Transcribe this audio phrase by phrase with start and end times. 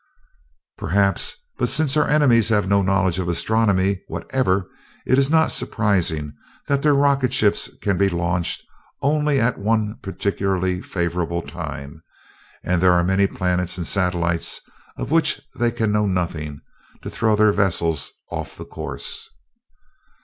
[0.79, 4.67] "Perhaps but since our enemies have no knowledge of astronomy whatever,
[5.05, 6.33] it is not surprising
[6.67, 8.63] that their rocket ships can be launched
[9.03, 12.01] only at one particularly favorable time;
[12.65, 14.61] for there are many planets and satellites,
[14.97, 16.61] of which they can know nothing,
[17.03, 19.29] to throw their vessels off the course.